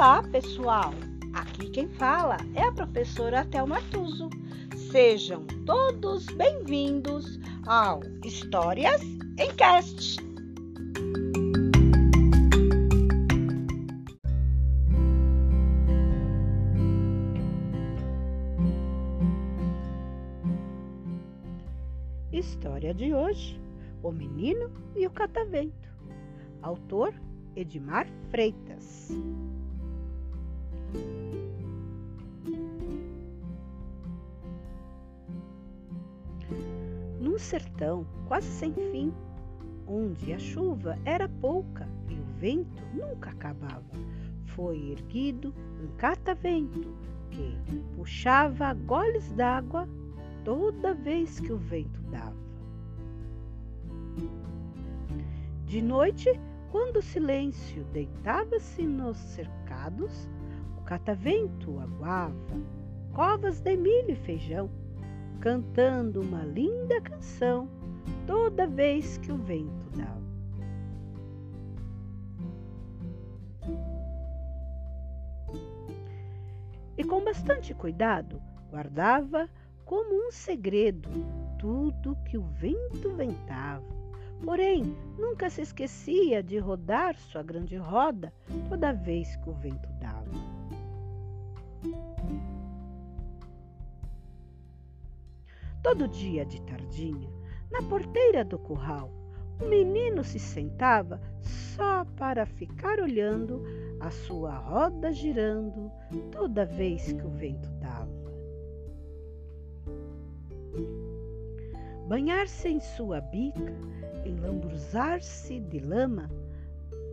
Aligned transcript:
Olá, 0.00 0.22
pessoal! 0.22 0.94
Aqui 1.34 1.68
quem 1.68 1.86
fala 1.86 2.38
é 2.54 2.62
a 2.62 2.72
professora 2.72 3.44
Thelma 3.44 3.82
Tuso. 3.90 4.30
Sejam 4.90 5.44
todos 5.66 6.24
bem-vindos 6.24 7.38
ao 7.66 8.00
Histórias 8.24 9.02
em 9.38 9.54
Cast. 9.56 10.16
História 22.32 22.94
de 22.94 23.12
hoje: 23.12 23.60
O 24.02 24.10
Menino 24.10 24.70
e 24.96 25.06
o 25.06 25.10
Catavento. 25.10 25.90
Autor 26.62 27.12
Edmar 27.54 28.06
Freitas. 28.30 29.10
Num 37.20 37.38
sertão 37.38 38.06
quase 38.26 38.48
sem 38.48 38.72
fim, 38.72 39.12
onde 39.86 40.32
a 40.32 40.38
chuva 40.38 40.98
era 41.04 41.28
pouca 41.28 41.88
e 42.08 42.14
o 42.14 42.24
vento 42.38 42.82
nunca 42.94 43.30
acabava, 43.30 43.84
foi 44.46 44.90
erguido 44.90 45.54
um 45.82 45.88
catavento 45.96 46.94
que 47.30 47.56
puxava 47.96 48.72
goles 48.74 49.32
d'água 49.32 49.88
toda 50.44 50.94
vez 50.94 51.40
que 51.40 51.52
o 51.52 51.58
vento 51.58 52.00
dava. 52.10 52.40
De 55.66 55.80
noite, 55.80 56.28
quando 56.70 56.96
o 56.96 57.02
silêncio 57.02 57.84
deitava-se 57.92 58.82
nos 58.86 59.16
cercados, 59.16 60.28
catavento 60.90 61.78
aguava 61.78 62.34
covas 63.12 63.60
de 63.60 63.76
milho 63.76 64.10
e 64.10 64.16
feijão, 64.16 64.68
cantando 65.38 66.20
uma 66.20 66.42
linda 66.42 67.00
canção 67.00 67.68
toda 68.26 68.66
vez 68.66 69.16
que 69.18 69.30
o 69.30 69.36
vento 69.36 69.88
dava. 69.96 70.20
E 76.98 77.04
com 77.04 77.22
bastante 77.22 77.72
cuidado 77.72 78.42
guardava 78.68 79.48
como 79.84 80.26
um 80.26 80.32
segredo 80.32 81.08
tudo 81.56 82.18
que 82.24 82.36
o 82.36 82.42
vento 82.42 83.14
ventava. 83.14 83.86
Porém, 84.44 84.96
nunca 85.16 85.50
se 85.50 85.62
esquecia 85.62 86.42
de 86.42 86.58
rodar 86.58 87.16
sua 87.16 87.44
grande 87.44 87.76
roda 87.76 88.32
toda 88.68 88.92
vez 88.92 89.36
que 89.36 89.48
o 89.48 89.52
vento 89.52 89.88
dava. 90.00 90.59
Todo 95.82 96.08
dia 96.08 96.44
de 96.44 96.60
tardinha, 96.62 97.30
na 97.70 97.82
porteira 97.82 98.44
do 98.44 98.58
curral, 98.58 99.10
o 99.60 99.68
menino 99.68 100.22
se 100.24 100.38
sentava 100.38 101.20
só 101.40 102.04
para 102.16 102.46
ficar 102.46 103.00
olhando 103.00 103.62
a 104.00 104.10
sua 104.10 104.56
roda 104.56 105.12
girando 105.12 105.90
toda 106.30 106.64
vez 106.64 107.12
que 107.12 107.26
o 107.26 107.30
vento 107.30 107.68
dava. 107.80 108.20
banhar-se 112.10 112.68
em 112.68 112.80
sua 112.80 113.20
bica, 113.20 113.72
enlambruzar-se 114.26 115.60
de 115.60 115.78
lama. 115.78 116.28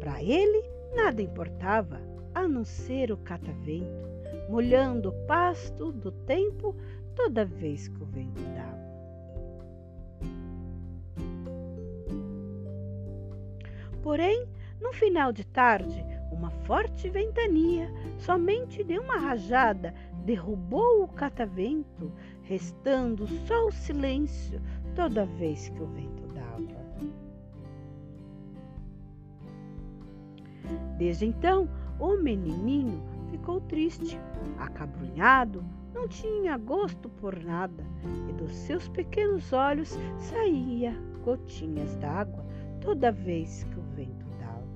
Para 0.00 0.22
ele 0.22 0.64
nada 0.94 1.20
importava, 1.20 2.00
a 2.34 2.48
não 2.48 2.64
ser 2.64 3.12
o 3.12 3.18
catavento, 3.18 4.08
molhando 4.48 5.10
o 5.10 5.26
pasto 5.26 5.92
do 5.92 6.10
tempo 6.10 6.74
toda 7.18 7.44
vez 7.44 7.88
que 7.88 8.00
o 8.00 8.06
vento 8.06 8.40
dava. 8.54 8.78
Porém, 14.00 14.46
no 14.80 14.92
final 14.92 15.32
de 15.32 15.44
tarde, 15.44 16.04
uma 16.30 16.50
forte 16.50 17.10
ventania, 17.10 17.92
somente 18.18 18.84
de 18.84 18.96
uma 19.00 19.16
rajada, 19.16 19.92
derrubou 20.24 21.02
o 21.02 21.08
catavento, 21.08 22.12
restando 22.44 23.26
só 23.26 23.66
o 23.66 23.72
silêncio 23.72 24.62
toda 24.94 25.26
vez 25.26 25.68
que 25.70 25.82
o 25.82 25.86
vento 25.86 26.24
dava. 26.28 26.48
Desde 30.96 31.26
então, 31.26 31.68
o 31.98 32.14
menininho 32.14 33.02
ficou 33.30 33.60
triste, 33.60 34.18
acabrunhado, 34.58 35.64
não 35.94 36.06
tinha 36.06 36.56
gosto 36.56 37.08
por 37.08 37.36
nada 37.42 37.84
e 38.28 38.32
dos 38.32 38.52
seus 38.52 38.88
pequenos 38.88 39.52
olhos 39.52 39.98
saía 40.18 40.94
gotinhas 41.24 41.96
d'água 41.96 42.44
toda 42.80 43.10
vez 43.10 43.64
que 43.64 43.78
o 43.78 43.82
vento 43.94 44.26
dava. 44.38 44.66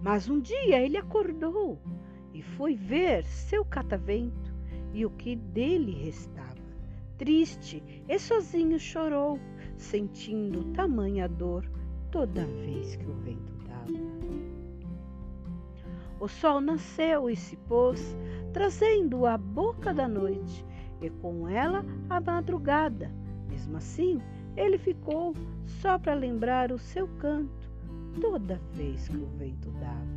Mas 0.00 0.28
um 0.28 0.40
dia 0.40 0.80
ele 0.80 0.96
acordou 0.96 1.78
e 2.32 2.42
foi 2.42 2.74
ver 2.74 3.24
seu 3.24 3.64
catavento 3.64 4.54
e 4.92 5.04
o 5.04 5.10
que 5.10 5.36
dele 5.36 5.92
restava. 5.92 6.46
Triste 7.18 7.82
e 8.08 8.18
sozinho 8.18 8.78
chorou, 8.78 9.38
sentindo 9.76 10.72
tamanha 10.72 11.28
dor 11.28 11.68
toda 12.10 12.44
vez 12.44 12.96
que 12.96 13.06
o 13.06 13.14
vento 13.14 13.52
dava. 13.66 13.86
O 16.18 16.28
sol 16.28 16.60
nasceu 16.60 17.28
e 17.28 17.36
se 17.36 17.56
pôs, 17.56 18.16
trazendo 18.52 19.26
a 19.26 19.36
boca 19.36 19.92
da 19.92 20.08
noite 20.08 20.64
e 21.00 21.10
com 21.10 21.48
ela 21.48 21.84
a 22.08 22.20
madrugada. 22.20 23.10
Mesmo 23.48 23.76
assim, 23.76 24.20
ele 24.56 24.78
ficou 24.78 25.34
só 25.66 25.98
para 25.98 26.14
lembrar 26.14 26.72
o 26.72 26.78
seu 26.78 27.06
canto 27.18 27.70
toda 28.20 28.60
vez 28.72 29.08
que 29.08 29.16
o 29.16 29.26
vento 29.36 29.70
dava. 29.72 30.16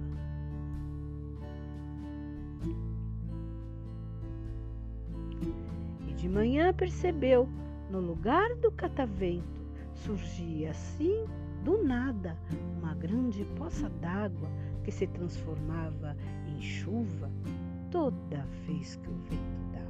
De 6.20 6.28
manhã 6.28 6.74
percebeu, 6.74 7.48
no 7.90 8.02
lugar 8.02 8.54
do 8.58 8.70
catavento, 8.74 9.62
surgia 9.96 10.72
assim, 10.72 11.24
do 11.64 11.84
nada, 11.84 12.38
uma 12.78 12.94
grande 12.96 13.46
poça 13.58 13.90
d'água 13.90 14.50
que 14.84 14.92
se 14.92 15.08
transformava 15.08 16.16
em 16.48 16.62
chuva 16.62 17.30
toda 17.92 18.46
vez 18.66 18.96
que 18.96 19.10
o 19.10 19.18
vento 19.30 19.60
dava. 19.72 19.90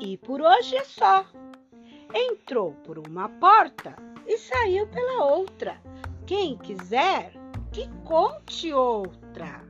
E 0.00 0.16
por 0.16 0.40
hoje 0.40 0.76
é 0.76 0.84
só 0.84 1.26
entrou 2.14 2.72
por 2.84 2.98
uma 2.98 3.28
porta 3.28 3.94
e 4.26 4.38
saiu 4.38 4.86
pela 4.86 5.24
outra. 5.24 5.80
Quem 6.28 6.58
quiser, 6.58 7.32
que 7.72 7.88
conte 8.04 8.70
outra. 8.70 9.64